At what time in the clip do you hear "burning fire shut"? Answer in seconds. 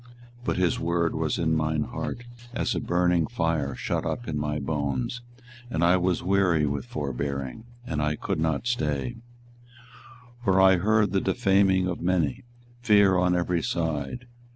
2.79-4.03